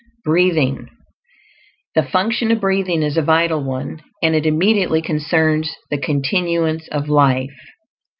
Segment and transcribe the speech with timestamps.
[0.25, 0.89] BREATHING.
[1.93, 7.07] The function of breathing is a vital one, and it immediately concerns the continuance of
[7.07, 7.53] life.